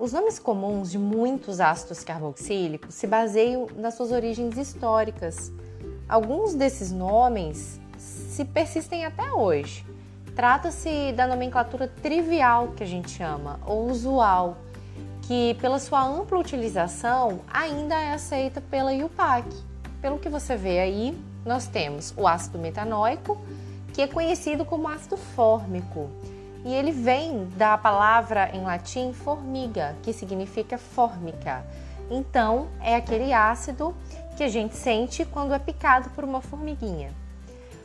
[0.00, 5.52] Os nomes comuns de muitos ácidos carboxílicos se baseiam nas suas origens históricas.
[6.08, 9.84] Alguns desses nomes se persistem até hoje.
[10.34, 14.56] Trata-se da nomenclatura trivial que a gente chama, ou usual,
[15.20, 19.54] que pela sua ampla utilização ainda é aceita pela IUPAC.
[20.00, 23.36] Pelo que você vê aí, nós temos o ácido metanóico,
[23.92, 26.08] que é conhecido como ácido fórmico,
[26.64, 31.64] e ele vem da palavra em latim formiga, que significa fórmica.
[32.10, 33.94] Então, é aquele ácido
[34.36, 37.12] que a gente sente quando é picado por uma formiguinha.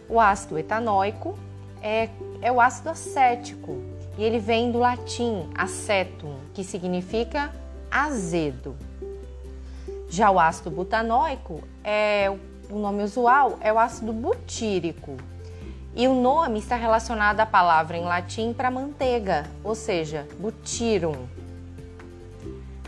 [0.10, 1.38] O ácido etanóico
[1.82, 2.10] é,
[2.42, 3.82] é o ácido acético
[4.18, 7.52] e ele vem do latim acetum, que significa
[7.90, 8.76] azedo.
[10.10, 12.32] Já o ácido butanóico é
[12.70, 15.18] o nome usual é o ácido butírico,
[15.95, 21.25] e o nome está relacionado à palavra em latim para manteiga, ou seja, butirum.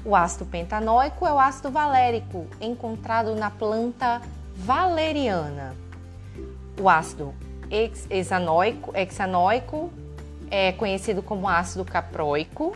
[0.04, 4.22] O ácido pentanóico é o ácido valérico, encontrado na planta
[4.56, 5.74] valeriana.
[6.80, 7.34] O ácido
[8.10, 9.90] hexanoico, hexanoico
[10.52, 12.76] é conhecido como ácido caproico.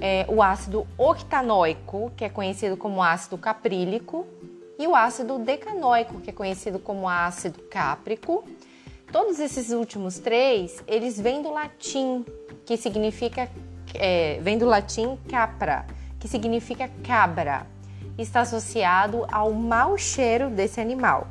[0.00, 4.26] É, o ácido octanoico, que é conhecido como ácido caprílico.
[4.78, 8.44] E o ácido decanoico, que é conhecido como ácido cáprico
[9.12, 12.24] Todos esses últimos três, eles vêm do latim,
[12.64, 13.46] que significa,
[13.92, 15.84] é, vem do latim capra,
[16.18, 17.66] que significa cabra.
[18.16, 21.28] Está associado ao mau cheiro desse animal.